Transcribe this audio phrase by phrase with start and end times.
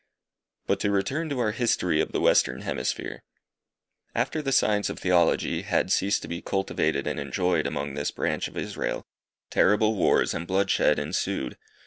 [0.65, 3.21] But to return to our history of the western hemisphere.
[4.15, 8.47] After the science of Theology had ceased to be cultivated and enjoyed among this branch
[8.47, 9.05] of Israel,
[9.51, 11.55] terrible wars and bloodshed ensued.